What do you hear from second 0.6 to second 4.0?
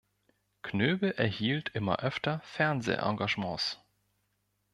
Knöbel erhielt immer öfter Fernseh-Engagements.